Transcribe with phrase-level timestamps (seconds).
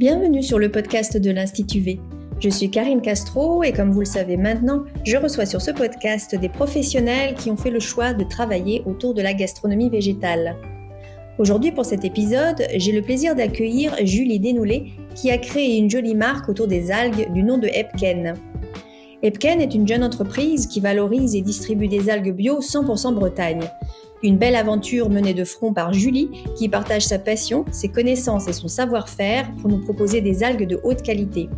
[0.00, 2.00] Bienvenue sur le podcast de l'Institut V.
[2.38, 6.34] Je suis Karine Castro et comme vous le savez maintenant, je reçois sur ce podcast
[6.34, 10.56] des professionnels qui ont fait le choix de travailler autour de la gastronomie végétale.
[11.36, 16.14] Aujourd'hui pour cet épisode, j'ai le plaisir d'accueillir Julie Dénoulé qui a créé une jolie
[16.14, 18.36] marque autour des algues du nom de Epken.
[19.22, 23.68] Epken est une jeune entreprise qui valorise et distribue des algues bio 100% Bretagne.
[24.22, 28.52] Une belle aventure menée de front par Julie, qui partage sa passion, ses connaissances et
[28.52, 31.48] son savoir-faire pour nous proposer des algues de haute qualité.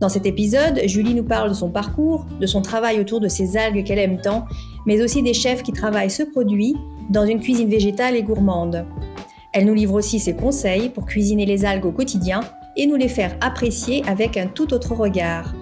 [0.00, 3.58] Dans cet épisode, Julie nous parle de son parcours, de son travail autour de ces
[3.58, 4.46] algues qu'elle aime tant,
[4.86, 6.74] mais aussi des chefs qui travaillent ce produit
[7.10, 8.86] dans une cuisine végétale et gourmande.
[9.52, 12.40] Elle nous livre aussi ses conseils pour cuisiner les algues au quotidien
[12.74, 15.52] et nous les faire apprécier avec un tout autre regard.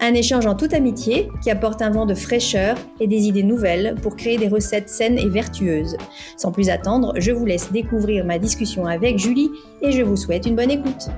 [0.00, 3.96] Un échange en toute amitié qui apporte un vent de fraîcheur et des idées nouvelles
[4.00, 5.96] pour créer des recettes saines et vertueuses.
[6.36, 9.50] Sans plus attendre, je vous laisse découvrir ma discussion avec Julie
[9.82, 11.08] et je vous souhaite une bonne écoute.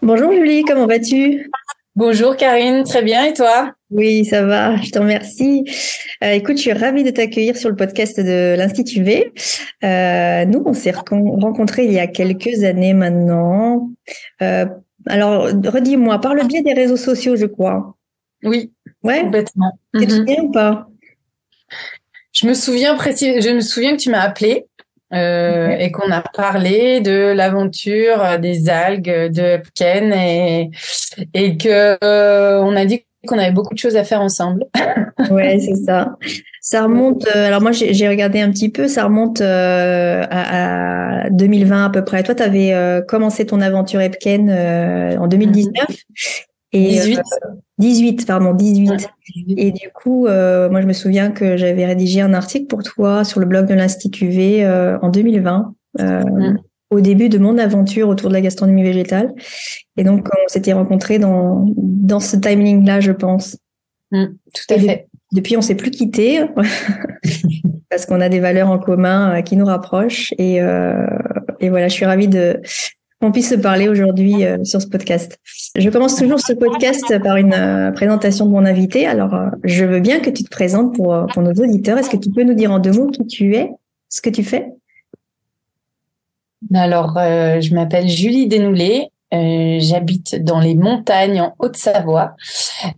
[0.00, 1.50] Bonjour Julie, comment vas-tu?
[1.96, 3.72] Bonjour Karine, très bien et toi?
[3.90, 5.64] Oui, ça va, je te remercie.
[6.22, 9.32] Euh, écoute, je suis ravie de t'accueillir sur le podcast de l'Institut V.
[9.82, 13.90] Euh, nous, on s'est rencontrés il y a quelques années maintenant.
[14.40, 14.66] Euh,
[15.06, 17.96] alors, redis-moi, par le biais des réseaux sociaux, je crois.
[18.42, 19.22] Oui, ouais.
[19.22, 19.78] complètement.
[19.94, 20.18] Tu te mhm.
[20.18, 20.88] souviens ou pas?
[22.32, 23.40] Je me souviens précis.
[23.40, 24.66] Je me souviens que tu m'as appelé
[25.12, 30.70] euh, et qu'on a parlé de l'aventure des algues de Epken et
[31.34, 34.64] et que euh, on a dit qu'on avait beaucoup de choses à faire ensemble.
[35.30, 36.16] ouais, c'est ça.
[36.70, 37.26] Ça remonte.
[37.26, 38.86] Euh, alors moi, j'ai regardé un petit peu.
[38.86, 42.22] Ça remonte euh, à, à, 2020 à peu près.
[42.22, 44.48] Toi, tu avais euh, commencé ton aventure Epken
[45.18, 45.72] en 2019.
[46.72, 47.20] Et, 18.
[47.78, 49.08] 18, pardon, 18.
[49.56, 53.40] Et du coup, moi, je me souviens que j'avais rédigé un article pour toi sur
[53.40, 54.64] le blog de l'Institut V
[55.02, 55.74] en 2020.
[55.98, 56.58] Mm.
[56.90, 59.34] au début de mon aventure autour de la gastronomie végétale.
[59.96, 63.56] Et donc, on s'était rencontrés dans, dans ce timing-là, je pense.
[64.12, 65.09] Mm, tout à fait.
[65.32, 66.40] Depuis, on s'est plus quitté
[67.90, 70.32] parce qu'on a des valeurs en commun euh, qui nous rapprochent.
[70.38, 71.06] Et, euh,
[71.60, 72.60] et voilà, je suis ravie de
[73.20, 75.38] qu'on puisse se parler aujourd'hui euh, sur ce podcast.
[75.76, 79.06] Je commence toujours ce podcast par une euh, présentation de mon invité.
[79.06, 81.98] Alors, je veux bien que tu te présentes pour, pour nos auditeurs.
[81.98, 83.70] Est-ce que tu peux nous dire en deux mots qui tu es,
[84.08, 84.68] ce que tu fais?
[86.72, 89.08] Alors, je m'appelle Julie Dénoulé.
[89.32, 92.34] Euh, j'habite dans les montagnes en Haute-Savoie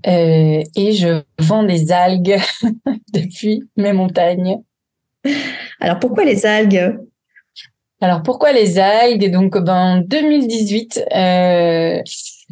[0.07, 2.39] euh, et je vends des algues
[3.13, 4.63] depuis mes montagnes.
[5.81, 6.99] Alors pourquoi les algues?
[8.01, 9.31] Alors pourquoi les algues?
[9.31, 12.01] Donc ben, en 2018, euh,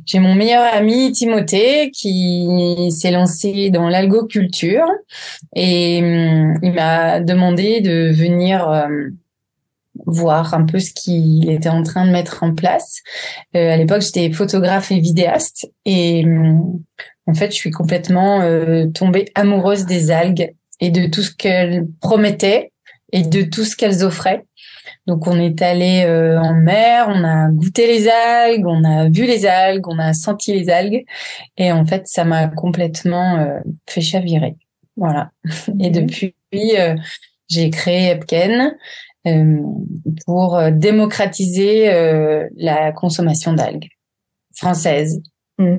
[0.06, 4.86] j'ai mon meilleur ami Timothée qui s'est lancé dans l'algoculture
[5.56, 9.08] et hum, il m'a demandé de venir euh,
[10.06, 13.00] voir un peu ce qu'il était en train de mettre en place.
[13.56, 16.54] Euh, à l'époque, j'étais photographe et vidéaste et euh,
[17.26, 21.86] en fait, je suis complètement euh, tombée amoureuse des algues et de tout ce qu'elles
[22.00, 22.72] promettaient
[23.12, 24.44] et de tout ce qu'elles offraient.
[25.06, 29.26] Donc, on est allé euh, en mer, on a goûté les algues, on a vu
[29.26, 31.04] les algues, on a senti les algues
[31.56, 34.56] et en fait, ça m'a complètement fait chavirer.
[34.96, 35.30] Voilà.
[35.80, 36.34] Et depuis,
[37.50, 38.70] j'ai créé Epken euh,
[40.26, 43.88] pour euh, démocratiser euh, la consommation d'algues
[44.54, 45.20] françaises.
[45.58, 45.76] Mm.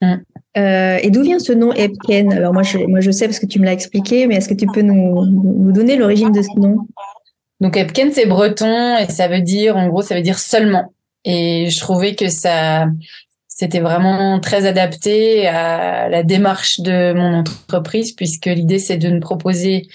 [0.00, 0.16] Mm.
[0.56, 2.32] et d'où vient ce nom Epken?
[2.32, 4.54] Alors moi je, moi je sais parce que tu me l'as expliqué, mais est-ce que
[4.54, 6.76] tu peux nous, nous donner l'origine de ce nom?
[7.60, 10.92] Donc Epken c'est breton et ça veut dire, en gros, ça veut dire seulement.
[11.24, 12.86] Et je trouvais que ça,
[13.46, 19.20] c'était vraiment très adapté à la démarche de mon entreprise puisque l'idée c'est de ne
[19.20, 19.86] proposer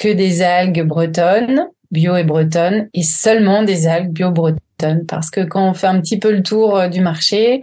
[0.00, 5.04] que des algues bretonnes, bio et bretonnes, et seulement des algues bio bretonnes.
[5.06, 7.62] Parce que quand on fait un petit peu le tour euh, du marché,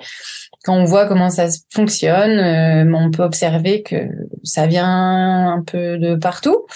[0.64, 3.96] quand on voit comment ça fonctionne, euh, on peut observer que
[4.44, 6.68] ça vient un peu de partout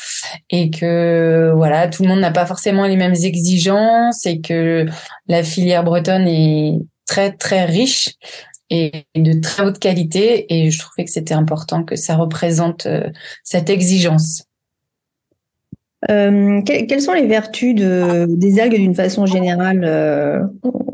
[0.50, 4.88] et que voilà, tout le monde n'a pas forcément les mêmes exigences et que
[5.28, 8.16] la filière bretonne est très très riche
[8.72, 13.10] et de très haute qualité et je trouvais que c'était important que ça représente euh,
[13.44, 14.46] cette exigence.
[16.10, 20.40] Euh, quelles sont les vertus de, des algues d'une façon générale euh,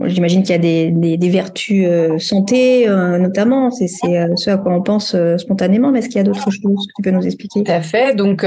[0.03, 3.71] J'imagine qu'il y a des, des, des vertus euh, santé, euh, notamment.
[3.71, 5.91] C'est ce à quoi on pense spontanément.
[5.91, 7.63] Mais est-ce qu'il y a d'autres choses que tu peux nous expliquer?
[7.63, 8.15] Tout à fait.
[8.15, 8.45] Donc,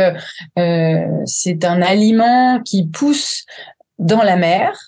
[1.24, 3.44] c'est un aliment qui pousse
[3.98, 4.78] dans la mer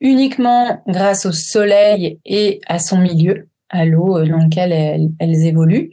[0.00, 5.92] uniquement grâce au soleil et à son milieu à l'eau dans lequel elles, elles, évoluent.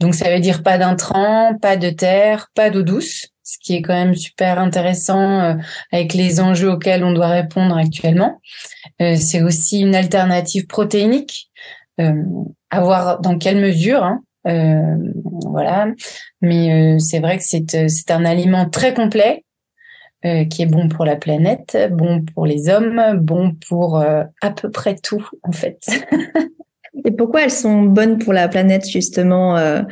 [0.00, 3.82] Donc ça veut dire pas d'intrants, pas de terre, pas d'eau douce ce qui est
[3.82, 5.58] quand même super intéressant
[5.92, 8.40] avec les enjeux auxquels on doit répondre actuellement.
[8.98, 11.50] c'est aussi une alternative protéinique.
[11.98, 14.22] à voir dans quelle mesure, hein,
[15.46, 15.88] voilà.
[16.40, 17.44] Mais c'est vrai que
[17.88, 19.44] c'est un aliment très complet
[20.26, 24.50] euh, qui est bon pour la planète, bon pour les hommes, bon pour euh, à
[24.50, 25.78] peu près tout en fait.
[27.04, 29.82] Et pourquoi elles sont bonnes pour la planète justement euh,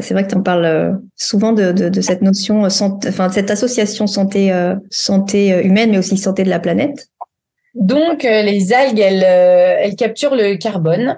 [0.00, 4.06] C'est vrai que tu parles souvent de, de, de, cette notion, enfin de cette association
[4.06, 4.52] santé
[4.90, 7.08] santé humaine, mais aussi santé de la planète.
[7.74, 11.16] Donc les algues, elles, elles capturent le carbone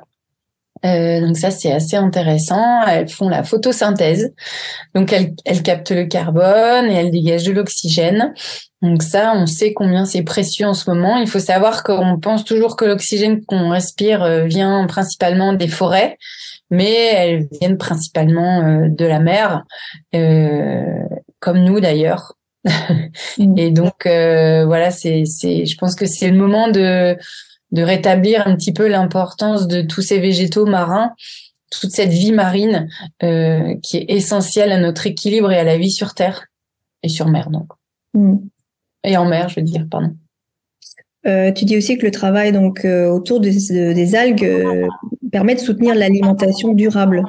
[0.85, 2.83] euh, donc ça c'est assez intéressant.
[2.87, 4.33] Elles font la photosynthèse,
[4.95, 8.33] donc elles, elles captent le carbone et elles dégagent de l'oxygène.
[8.81, 11.17] Donc ça, on sait combien c'est précieux en ce moment.
[11.17, 16.17] Il faut savoir qu'on pense toujours que l'oxygène qu'on respire euh, vient principalement des forêts,
[16.71, 19.65] mais elles viennent principalement euh, de la mer,
[20.15, 21.03] euh,
[21.41, 22.35] comme nous d'ailleurs.
[23.39, 23.59] Mm.
[23.59, 27.17] et donc voilà, c'est, c'est, je pense que c'est le moment de
[27.73, 31.13] de rétablir un petit peu l'importance de tous ces végétaux marins,
[31.71, 32.89] toute cette vie marine
[33.23, 36.47] euh, qui est essentielle à notre équilibre et à la vie sur Terre
[37.03, 37.69] et sur mer donc.
[38.15, 38.37] Mm.
[39.05, 40.15] Et en mer, je veux dire, pardon.
[41.27, 44.89] Euh, tu dis aussi que le travail donc euh, autour des, algues
[45.31, 47.25] permet de soutenir l'alimentation durable.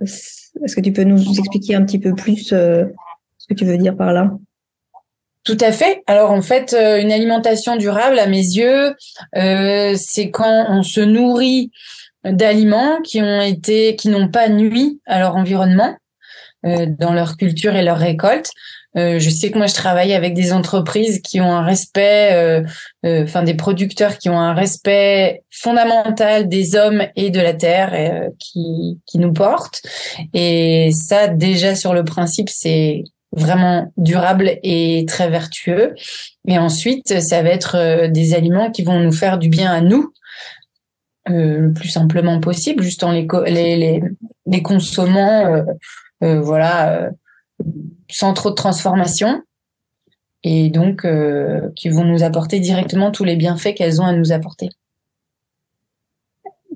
[0.00, 2.86] Est-ce que tu peux nous expliquer un petit peu plus ce
[3.48, 4.36] que tu veux dire par là?
[5.44, 6.02] Tout à fait.
[6.06, 8.94] Alors en fait, euh, une alimentation durable, à mes yeux,
[9.36, 11.72] euh, c'est quand on se nourrit
[12.24, 15.96] d'aliments qui ont été, qui n'ont pas nui à leur environnement,
[16.64, 18.50] euh, dans leur culture et leur récolte.
[18.94, 22.62] je sais que moi je travaille avec des entreprises qui ont un respect,
[23.02, 29.00] enfin des producteurs qui ont un respect fondamental des hommes et de la terre qui
[29.06, 29.82] qui nous portent.
[30.34, 33.02] Et ça déjà sur le principe c'est
[33.32, 35.94] vraiment durable et très vertueux.
[36.46, 39.80] Et ensuite, ça va être euh, des aliments qui vont nous faire du bien à
[39.80, 40.12] nous,
[41.30, 44.02] euh, le plus simplement possible, juste en les,
[44.62, 45.64] consommant,
[46.22, 47.10] euh voilà,
[48.08, 49.42] sans trop de transformation.
[50.44, 51.06] Et donc,
[51.76, 54.70] qui vont nous apporter directement tous les bienfaits qu'elles ont à nous apporter.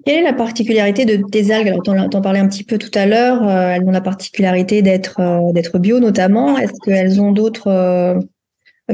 [0.07, 1.67] Quelle est la particularité de tes algues?
[1.67, 3.43] Alors, tu en parlais un petit peu tout à l'heure.
[3.43, 6.57] Euh, elles ont la particularité d'être euh, d'être bio, notamment.
[6.57, 8.15] Est-ce qu'elles ont d'autres euh,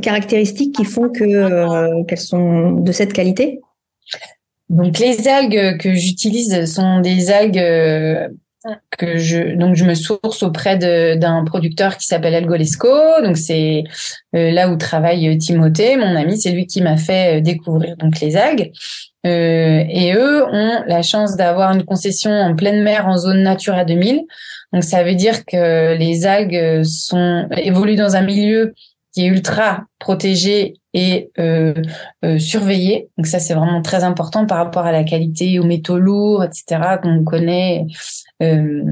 [0.00, 3.60] caractéristiques qui font que qu'elles sont de cette qualité?
[4.70, 8.32] Donc, les algues que j'utilise sont des algues
[8.96, 12.88] que je donc je me source auprès d'un producteur qui s'appelle Algolesco
[13.24, 13.82] donc c'est
[14.32, 18.70] là où travaille Timothée mon ami c'est lui qui m'a fait découvrir donc les algues
[19.26, 23.84] euh, et eux ont la chance d'avoir une concession en pleine mer en zone Natura
[23.84, 24.22] 2000.
[24.72, 28.74] Donc ça veut dire que les algues sont évoluent dans un milieu
[29.12, 31.74] qui est ultra protégé et euh,
[32.24, 33.08] euh, surveillé.
[33.16, 36.98] Donc ça c'est vraiment très important par rapport à la qualité, aux métaux lourds, etc.
[37.02, 37.86] qu'on connaît.
[38.42, 38.82] Euh,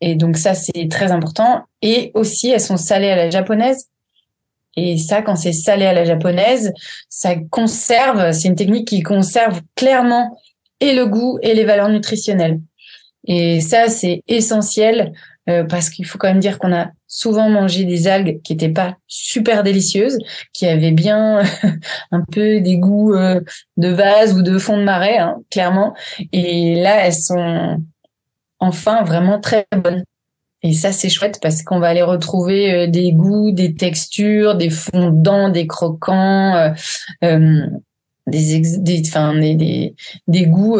[0.00, 1.62] et donc ça c'est très important.
[1.80, 3.86] Et aussi elles sont salées à la japonaise.
[4.76, 6.72] Et ça, quand c'est salé à la japonaise,
[7.08, 10.38] ça conserve, c'est une technique qui conserve clairement
[10.80, 12.60] et le goût et les valeurs nutritionnelles.
[13.26, 15.12] Et ça, c'est essentiel
[15.48, 18.68] euh, parce qu'il faut quand même dire qu'on a souvent mangé des algues qui étaient
[18.68, 20.18] pas super délicieuses,
[20.52, 21.42] qui avaient bien
[22.10, 23.40] un peu des goûts euh,
[23.76, 25.94] de vase ou de fond de marais, hein, clairement.
[26.32, 27.82] Et là, elles sont
[28.60, 30.04] enfin vraiment très bonnes.
[30.62, 34.70] Et ça, c'est chouette parce qu'on va aller retrouver euh, des goûts, des textures, des
[34.70, 36.70] fondants, des croquants, euh,
[37.24, 37.66] euh
[38.28, 39.94] des, des,
[40.28, 40.78] des, goûts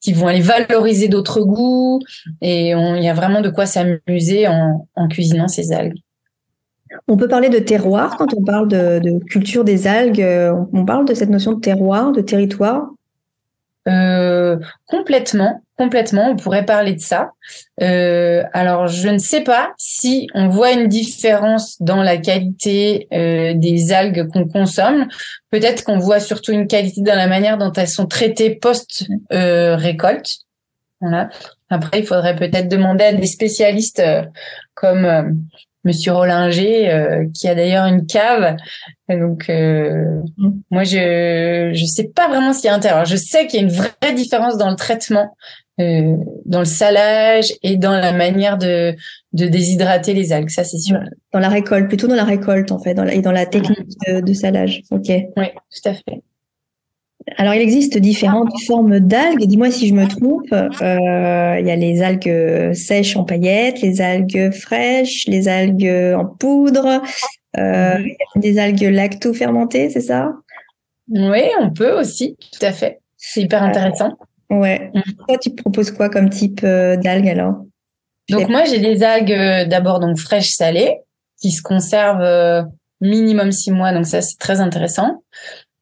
[0.00, 2.00] qui vont aller valoriser d'autres goûts.
[2.40, 6.00] Et il y a vraiment de quoi s'amuser en, cuisinant ces algues.
[7.06, 10.26] On peut parler de terroir quand on parle de culture des algues.
[10.72, 12.88] On parle de cette notion de terroir, de territoire.
[13.88, 16.30] Euh, complètement, complètement.
[16.30, 17.32] On pourrait parler de ça.
[17.80, 23.54] Euh, alors, je ne sais pas si on voit une différence dans la qualité euh,
[23.54, 25.08] des algues qu'on consomme.
[25.50, 30.28] Peut-être qu'on voit surtout une qualité dans la manière dont elles sont traitées post récolte.
[31.00, 31.30] Voilà.
[31.68, 34.02] Après, il faudrait peut-être demander à des spécialistes
[34.74, 35.46] comme
[35.84, 38.56] Monsieur Rollinger, euh, qui a d'ailleurs une cave.
[39.08, 40.50] donc, euh, mm.
[40.70, 43.04] moi, je je sais pas vraiment ce qu'il y a intérieur.
[43.04, 45.36] Je sais qu'il y a une vraie différence dans le traitement,
[45.80, 48.94] euh, dans le salage et dans la manière de
[49.32, 50.50] de déshydrater les algues.
[50.50, 51.00] Ça, c'est sûr.
[51.32, 53.86] Dans la récolte, plutôt dans la récolte en fait, dans la, et dans la technique
[54.06, 54.20] mm.
[54.20, 54.82] de, salage.
[54.90, 55.08] Ok.
[55.08, 56.22] Oui, tout à fait.
[57.36, 59.44] Alors, il existe différentes formes d'algues.
[59.46, 60.52] Dis-moi si je me trompe.
[60.52, 66.26] Euh, il y a les algues sèches en paillettes, les algues fraîches, les algues en
[66.26, 67.02] poudre,
[67.58, 68.06] euh, mhm.
[68.36, 70.32] des algues lacto-fermentées, c'est ça?
[71.08, 73.00] Oui, on peut aussi, tout à fait.
[73.16, 74.12] C'est hyper intéressant.
[74.50, 74.90] ouais.
[74.94, 75.02] Mhm.
[75.28, 77.54] Toi, tu proposes quoi comme type d'algues alors?
[78.30, 80.96] Donc moi, j'ai des algues d'abord donc fraîches salées
[81.40, 82.66] qui se conservent
[83.02, 85.22] minimum six mois, donc ça c'est très intéressant.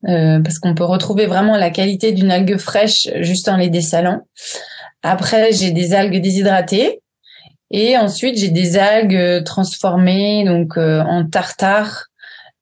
[0.09, 4.23] Euh, parce qu'on peut retrouver vraiment la qualité d'une algue fraîche juste en les dessalant.
[5.03, 7.01] Après, j'ai des algues déshydratées
[7.71, 12.07] et ensuite j'ai des algues transformées donc euh, en tartare,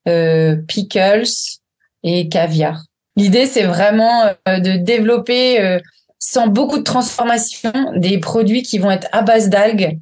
[0.07, 1.23] euh, pickles
[2.03, 2.83] et caviar.
[3.15, 5.79] L'idée, c'est vraiment de développer
[6.19, 9.99] sans beaucoup de transformation des produits qui vont être à base d'algues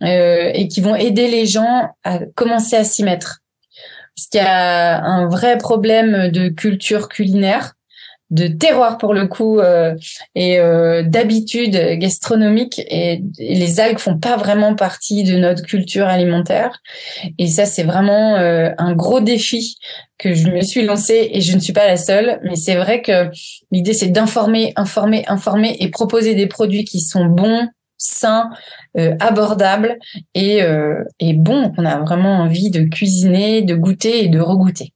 [0.00, 3.40] et qui vont aider les gens à commencer à s'y mettre
[4.16, 7.74] parce qu'il y a un vrai problème de culture culinaire,
[8.30, 9.94] de terroir pour le coup euh,
[10.34, 16.80] et euh, d'habitude gastronomique et, les algues font pas vraiment partie de notre culture alimentaire.
[17.38, 19.76] Et ça c'est vraiment euh, un gros défi
[20.18, 22.40] que je me suis lancé et je ne suis pas la seule.
[22.44, 23.30] Mais c'est vrai que
[23.70, 27.68] l'idée c'est d'informer informer informer et proposer des produits qui sont bons
[28.04, 28.50] sain,
[28.98, 29.98] euh, abordable
[30.34, 34.92] et, euh, et bon qu'on a vraiment envie de cuisiner, de goûter et de regoûter.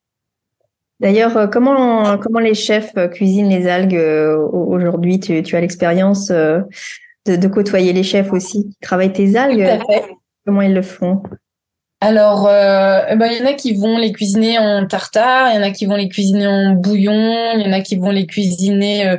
[1.00, 4.00] D'ailleurs, euh, comment, comment les chefs cuisinent les algues
[4.52, 5.20] aujourd'hui?
[5.20, 6.66] Tu, tu, as l'expérience de,
[7.24, 9.80] de, côtoyer les chefs aussi qui travaillent tes algues?
[10.44, 11.22] Comment ils le font?
[12.00, 15.62] Alors, ben, il y en a qui vont les cuisiner en tartare, il y en
[15.62, 19.18] a qui vont les cuisiner en bouillon, il y en a qui vont les cuisiner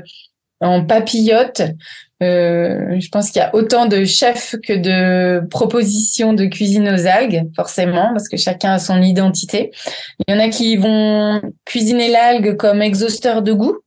[0.61, 1.61] en papillote.
[2.21, 7.07] Euh, je pense qu'il y a autant de chefs que de propositions de cuisine aux
[7.07, 9.71] algues, forcément, parce que chacun a son identité.
[10.27, 13.77] Il y en a qui vont cuisiner l'algue comme exhausteur de goût,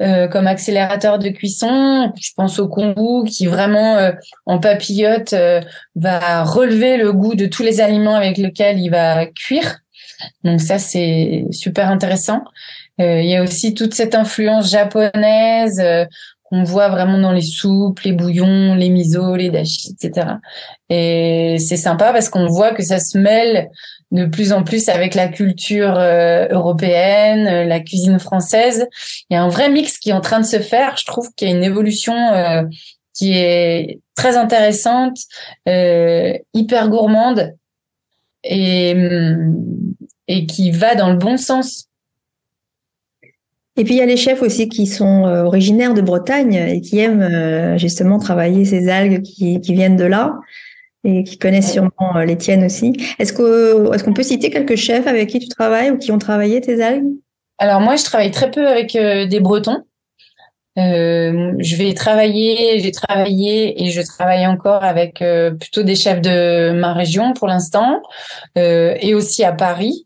[0.00, 2.12] euh, comme accélérateur de cuisson.
[2.20, 4.12] Je pense au kombu qui vraiment euh,
[4.46, 5.60] en papillote euh,
[5.96, 9.78] va relever le goût de tous les aliments avec lesquels il va cuire.
[10.44, 12.44] Donc ça c'est super intéressant.
[13.00, 15.82] il y a aussi toute cette influence japonaise
[16.48, 20.26] qu'on voit vraiment dans les soupes, les bouillons, les misos, les dashi, etc.
[20.88, 23.68] Et c'est sympa parce qu'on voit que ça se mêle
[24.10, 28.86] de plus en plus avec la culture euh, européenne, euh, la cuisine française.
[29.28, 30.96] Il y a un vrai mix qui est en train de se faire.
[30.96, 32.62] Je trouve qu'il y a une évolution euh,
[33.12, 35.18] qui est très intéressante,
[35.66, 37.54] hyper gourmande
[38.44, 38.94] et,
[40.28, 41.87] et qui va dans le bon sens.
[43.78, 46.80] Et puis il y a les chefs aussi qui sont euh, originaires de Bretagne et
[46.80, 50.34] qui aiment euh, justement travailler ces algues qui, qui, viennent de là
[51.04, 52.92] et qui connaissent sûrement euh, les tiennes aussi.
[53.20, 56.18] Est-ce que est-ce qu'on peut citer quelques chefs avec qui tu travailles ou qui ont
[56.18, 57.06] travaillé tes algues?
[57.58, 59.84] Alors moi je travaille très peu avec des Bretons.
[60.76, 65.22] Euh, je vais travailler, j'ai travaillé et je travaille encore avec
[65.60, 68.02] plutôt des chefs de ma région pour l'instant
[68.56, 70.04] euh, et aussi à Paris.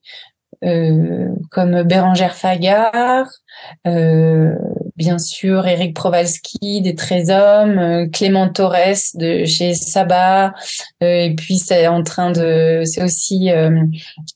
[0.65, 3.42] Euh, comme Bérangère Fagard, euh,
[3.85, 10.55] bien sûr Eric Provalski des Trésommes, euh, Clément Torres de chez Saba,
[11.01, 13.51] et puis c'est en train de, c'est aussi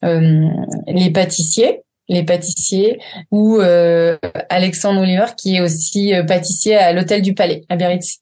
[0.02, 3.00] les pâtissiers les pâtissiers
[3.32, 3.58] ou
[4.48, 8.20] Alexandre Oliver qui est aussi pâtissier à l'hôtel du Palais à Biarritz.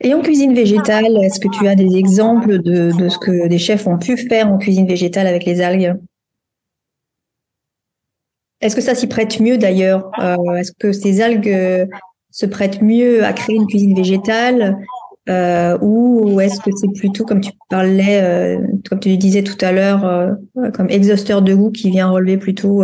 [0.00, 3.58] Et en cuisine végétale, est-ce que tu as des exemples de, de ce que des
[3.58, 5.96] chefs ont pu faire en cuisine végétale avec les algues?
[8.60, 10.10] Est-ce que ça s'y prête mieux d'ailleurs?
[10.20, 11.86] Euh, Est-ce que ces algues euh,
[12.30, 14.76] se prêtent mieux à créer une cuisine végétale
[15.28, 20.34] euh, ou est-ce que c'est plutôt comme tu parlais, comme tu disais tout à l'heure,
[20.72, 22.82] comme exhausteur de goût qui vient relever plutôt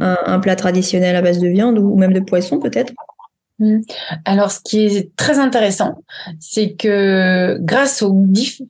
[0.00, 2.94] un, plat traditionnel à base de viande ou même de poisson peut-être?
[3.58, 3.80] Mmh.
[4.24, 6.02] alors, ce qui est très intéressant,
[6.40, 8.24] c'est que grâce aux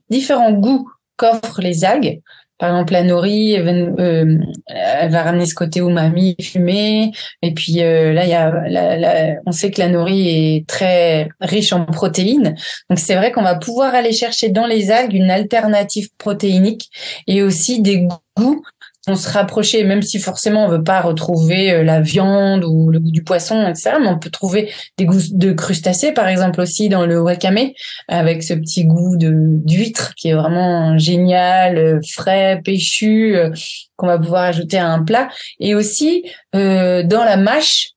[0.09, 2.19] différents goûts qu'offrent les algues,
[2.63, 7.11] par exemple, la nori, euh, elle va, ramener ce côté umami fumé.
[7.41, 11.73] Et puis euh, là, il y a, on sait que la nori est très riche
[11.73, 12.55] en protéines.
[12.89, 16.89] Donc c'est vrai qu'on va pouvoir aller chercher dans les algues une alternative protéinique
[17.27, 18.63] et aussi des goûts
[19.07, 22.99] on se rapprocher, même si forcément on veut pas retrouver euh, la viande ou le
[22.99, 23.97] goût du poisson, etc.
[23.99, 27.71] Mais on peut trouver des goûts de crustacés, par exemple aussi dans le wakame,
[28.07, 33.49] avec ce petit goût de d'huître qui est vraiment génial, euh, frais, péchu, euh,
[33.97, 35.27] qu'on va pouvoir ajouter à un plat.
[35.59, 37.89] Et aussi dans la mâche,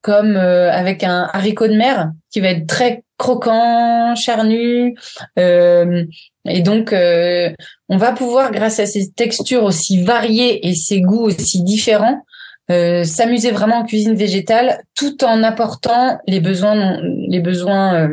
[0.00, 4.96] comme avec un haricot de mer qui va être très croquant, charnu.
[6.44, 7.50] Et donc, euh,
[7.88, 12.24] on va pouvoir, grâce à ces textures aussi variées et ces goûts aussi différents,
[13.04, 17.02] s'amuser vraiment en cuisine végétale tout en apportant les besoins
[17.42, 18.08] besoins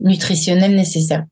[0.00, 1.24] nutritionnels nécessaires.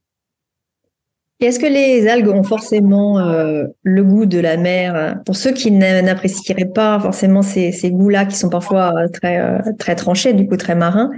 [1.41, 5.17] Est-ce que les algues ont forcément euh, le goût de la mer?
[5.25, 9.95] Pour ceux qui n'apprécieraient pas forcément ces, goûts-là, qui sont parfois euh, très, euh, très
[9.95, 11.11] tranchés, du coup très marins,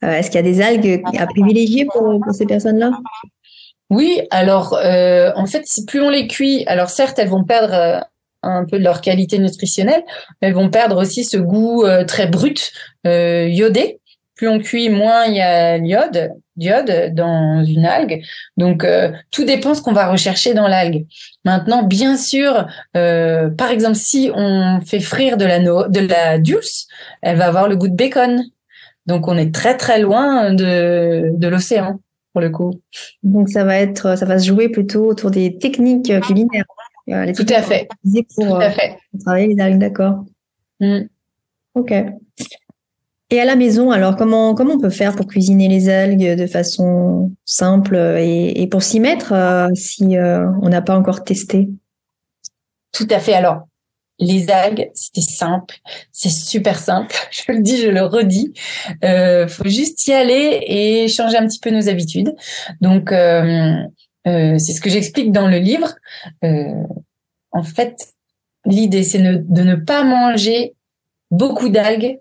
[0.00, 2.92] est-ce qu'il y a des algues à privilégier pour, ces personnes-là?
[3.90, 8.04] Oui, alors en fait, plus on les cuit, alors certes, elles vont perdre
[8.42, 10.04] un peu de leur qualité nutritionnelle,
[10.40, 12.72] elles vont perdre aussi ce goût très brut,
[13.04, 14.00] iodé.
[14.36, 18.22] Plus on cuit, moins il y a l'iode d'iode dans une algue.
[18.56, 21.06] Donc euh, tout dépend ce qu'on va rechercher dans l'algue.
[21.44, 22.66] Maintenant, bien sûr,
[22.96, 26.88] euh, par exemple, si on fait frire de la de la dulce,
[27.22, 28.42] elle va avoir le goût de bacon.
[29.06, 32.00] Donc on est très très loin de de l'océan
[32.38, 32.80] pour le coup.
[33.24, 36.64] Donc ça va être ça va se jouer plutôt autour des techniques culinaires.
[37.10, 37.88] Euh, tout à fait.
[38.36, 38.96] Pour, Tout à fait.
[39.20, 40.24] travailler les algues, d'accord.
[40.78, 41.00] Mm.
[41.74, 41.92] Ok.
[43.30, 46.46] Et à la maison, alors comment comment on peut faire pour cuisiner les algues de
[46.46, 51.68] façon simple et, pour s'y mettre euh, si euh, on n'a pas encore testé?
[52.92, 53.34] Tout à fait.
[53.34, 53.67] Alors
[54.18, 55.76] les algues, c'est simple,
[56.12, 57.14] c'est super simple.
[57.30, 58.52] Je le dis, je le redis.
[59.04, 62.34] Euh, faut juste y aller et changer un petit peu nos habitudes.
[62.80, 63.82] Donc euh,
[64.24, 65.94] c'est ce que j'explique dans le livre.
[66.42, 67.96] en fait,
[68.66, 70.74] l'idée c'est de ne pas manger
[71.30, 72.18] beaucoup d'algues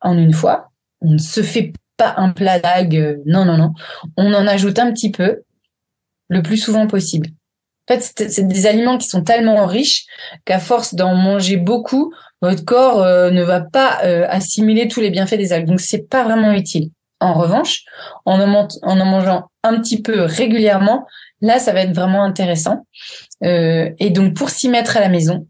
[0.00, 0.70] en une fois.
[1.02, 3.20] On ne se fait pas un plat d'algues.
[3.26, 3.72] Non, non, non.
[4.16, 5.42] On en ajoute un petit peu,
[6.28, 7.28] le plus souvent possible.
[7.88, 10.06] En fait, c'est des aliments qui sont tellement riches
[10.44, 12.12] qu'à force d'en manger beaucoup,
[12.42, 15.68] votre corps euh, ne va pas euh, assimiler tous les bienfaits des algues.
[15.68, 16.90] Donc, c'est pas vraiment utile.
[17.20, 17.84] En revanche,
[18.24, 21.06] en en, mangeant un petit peu régulièrement,
[21.40, 22.86] là, ça va être vraiment intéressant.
[23.44, 25.46] Euh, et donc, pour s'y mettre à la maison,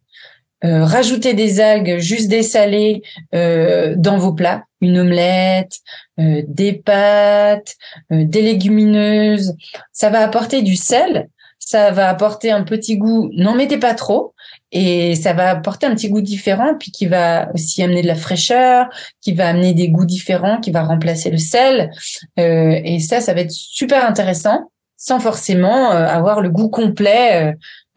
[0.65, 3.03] euh, rajouter des algues juste dessalées
[3.35, 5.81] euh, dans vos plats, une omelette,
[6.19, 7.75] euh, des pâtes,
[8.11, 9.55] des légumineuses.
[9.93, 11.29] Ça va apporter du sel,
[11.67, 13.29] ça va apporter un petit goût.
[13.35, 14.35] N'en mettez pas trop.
[14.73, 18.15] Et ça va apporter un petit goût différent, puis qui va aussi amener de la
[18.15, 18.89] fraîcheur,
[19.21, 21.91] qui va amener des goûts différents, qui va remplacer le sel.
[22.37, 27.55] et ça, ça va être super intéressant, sans forcément avoir le goût complet,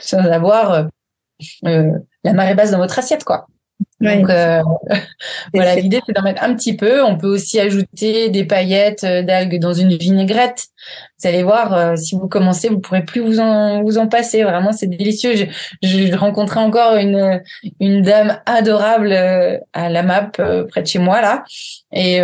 [0.00, 0.86] sans avoir
[1.66, 1.90] euh,
[2.22, 3.46] la marée basse dans votre assiette, quoi.
[4.00, 4.62] Donc euh,
[5.54, 7.02] voilà, l'idée c'est d'en mettre un petit peu.
[7.02, 10.66] On peut aussi ajouter des paillettes euh, d'algues dans une vinaigrette.
[11.18, 14.42] Vous allez voir, si vous commencez, vous pourrez plus vous en vous en passer.
[14.42, 15.34] Vraiment, c'est délicieux.
[15.36, 15.46] Je,
[15.82, 17.42] je rencontrais encore une
[17.80, 19.12] une dame adorable
[19.72, 21.44] à la map près de chez moi là,
[21.92, 22.20] et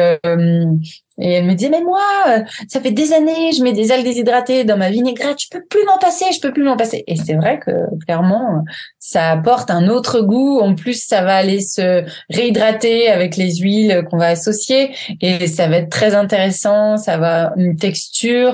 [1.20, 4.05] et elle me disait, mais moi, euh, ça fait des années, je mets des algues
[4.05, 7.05] déshydratées dans ma vinaigrette, je peux plus m'en passer, je peux plus m'en passer.
[7.07, 7.70] Et c'est vrai que
[8.07, 8.64] clairement,
[8.99, 10.61] ça apporte un autre goût.
[10.61, 15.68] En plus, ça va aller se réhydrater avec les huiles qu'on va associer et ça
[15.68, 16.96] va être très intéressant.
[16.96, 18.49] Ça va une texture,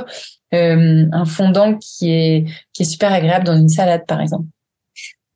[0.55, 4.47] euh, un fondant qui est qui est super agréable dans une salade, par exemple.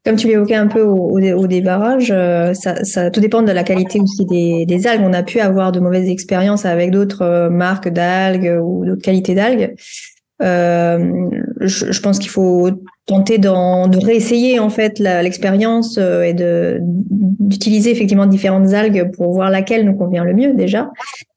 [0.04, 3.62] Comme tu l'évoquais un peu au, au, débarrage, euh, ça, ça, tout dépend de la
[3.62, 5.02] qualité aussi des, des, algues.
[5.04, 9.34] On a pu avoir de mauvaises expériences avec d'autres euh, marques d'algues ou d'autres qualités
[9.34, 9.74] d'algues.
[10.40, 11.28] Euh,
[11.60, 12.70] je, je, pense qu'il faut
[13.04, 19.84] tenter de réessayer en fait l'expérience euh, et d'utiliser effectivement différentes algues pour voir laquelle
[19.84, 20.90] nous convient le mieux déjà,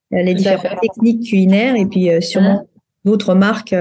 [0.09, 2.72] les différentes techniques culinaires et puis sûrement mmh.
[3.06, 3.76] D'autres marques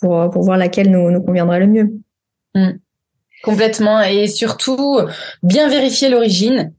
[0.00, 1.92] pour pour voir laquelle nous nous conviendra le mieux.
[2.54, 2.70] Mmh.
[3.42, 4.00] Complètement.
[4.00, 5.00] Et surtout,
[5.42, 6.72] bien vérifier l'origine.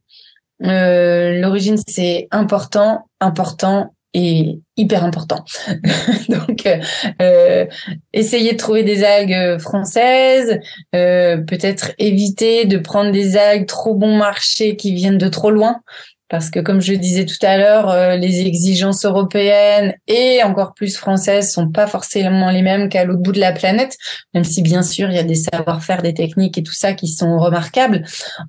[0.64, 5.46] Euh, l'origine, c'est important, important et hyper important.
[6.30, 6.78] Donc, euh,
[7.22, 7.66] euh,
[8.14, 10.60] essayez de trouver des algues françaises,
[10.96, 15.82] euh, peut-être éviter de prendre des algues trop bon marché qui viennent de trop loin,
[16.30, 20.98] parce que comme je disais tout à l'heure, euh, les exigences européennes et encore plus
[20.98, 23.98] françaises sont pas forcément les mêmes qu'à l'autre bout de la planète,
[24.34, 27.08] même si bien sûr il y a des savoir-faire, des techniques et tout ça qui
[27.08, 28.04] sont remarquables.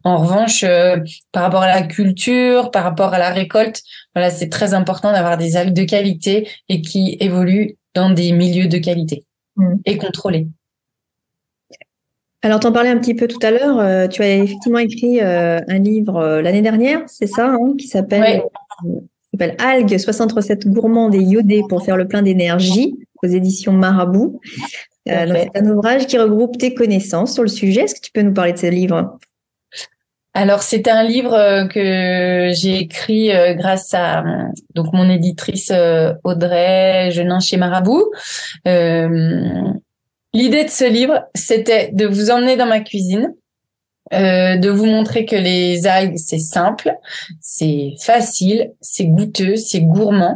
[0.04, 0.98] En revanche, euh,
[1.32, 3.82] par rapport à la culture, par rapport à la récolte,
[4.14, 8.68] voilà, c'est très important d'avoir des algues de qualité et qui évoluent dans des milieux
[8.68, 9.24] de qualité
[9.56, 9.74] mmh.
[9.84, 10.48] et contrôlés.
[12.42, 13.80] Alors, t'en parlais un petit peu tout à l'heure.
[13.80, 17.88] Euh, tu as effectivement écrit euh, un livre euh, l'année dernière, c'est ça, hein, qui
[17.88, 18.44] s'appelle
[19.58, 24.40] Algues 60 recettes gourmandes et iodées pour faire le plein d'énergie aux éditions Marabout.
[25.04, 27.82] c'est un ouvrage qui regroupe tes connaissances sur le sujet.
[27.82, 29.18] Est-ce que tu peux nous parler de ce livre?
[30.34, 34.22] Alors c'est un livre que j'ai écrit grâce à
[34.74, 35.72] donc mon éditrice
[36.22, 38.12] Audrey Genin chez Marabout.
[40.34, 43.34] L'idée de ce livre, c'était de vous emmener dans ma cuisine
[44.14, 46.94] euh, de vous montrer que les algues, c'est simple,
[47.42, 50.34] c'est facile, c'est goûteux, c'est gourmand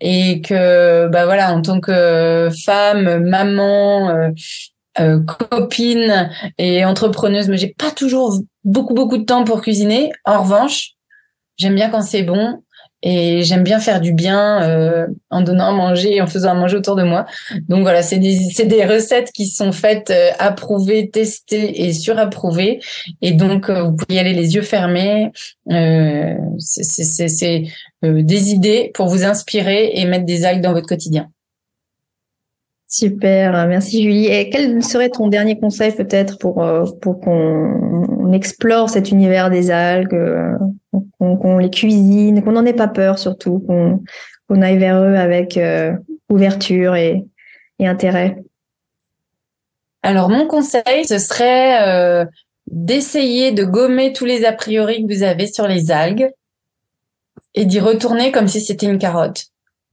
[0.00, 4.30] et que, bah voilà, en tant que femme, maman, euh,
[5.00, 10.12] euh, copine et entrepreneuse, mais j'ai pas toujours beaucoup beaucoup de temps pour cuisiner.
[10.26, 10.90] En revanche,
[11.56, 12.62] j'aime bien quand c'est bon
[13.06, 16.78] et j'aime bien faire du bien euh, en donnant à manger, en faisant à manger
[16.78, 17.26] autour de moi.
[17.68, 22.80] Donc voilà, c'est des des recettes qui sont faites, euh, approuvées, testées et surapprouvées.
[23.20, 25.30] Et donc euh, vous pouvez y aller les yeux fermés.
[25.70, 27.62] Euh, c'est c'est
[28.02, 31.28] des idées pour vous inspirer et mettre des algues dans votre quotidien.
[32.96, 34.26] Super, merci Julie.
[34.26, 36.64] Et quel serait ton dernier conseil peut-être pour,
[37.02, 40.16] pour qu'on explore cet univers des algues,
[41.18, 45.92] qu'on les cuisine, qu'on n'en ait pas peur surtout, qu'on aille vers eux avec euh,
[46.28, 47.24] ouverture et,
[47.80, 48.36] intérêt?
[50.04, 52.24] Alors mon conseil, ce serait euh,
[52.68, 56.30] d'essayer de gommer tous les a priori que vous avez sur les algues
[57.54, 59.46] et d'y retourner comme si c'était une carotte.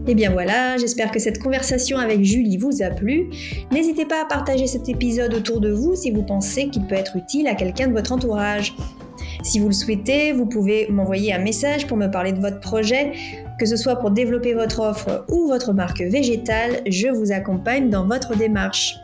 [0.08, 3.28] Et eh bien voilà, j'espère que cette conversation avec Julie vous a plu.
[3.70, 7.16] N'hésitez pas à partager cet épisode autour de vous si vous pensez qu'il peut être
[7.16, 8.74] utile à quelqu'un de votre entourage.
[9.42, 13.12] Si vous le souhaitez, vous pouvez m'envoyer un message pour me parler de votre projet,
[13.58, 18.06] que ce soit pour développer votre offre ou votre marque végétale, je vous accompagne dans
[18.06, 18.96] votre démarche.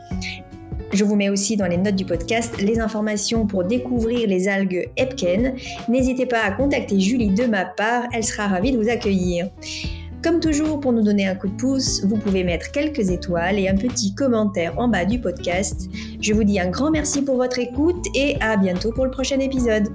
[0.91, 4.89] Je vous mets aussi dans les notes du podcast les informations pour découvrir les algues
[4.97, 5.53] Epken.
[5.87, 9.51] N'hésitez pas à contacter Julie de ma part, elle sera ravie de vous accueillir.
[10.25, 13.69] Comme toujours, pour nous donner un coup de pouce, vous pouvez mettre quelques étoiles et
[13.69, 15.87] un petit commentaire en bas du podcast.
[16.19, 19.39] Je vous dis un grand merci pour votre écoute et à bientôt pour le prochain
[19.39, 19.87] épisode.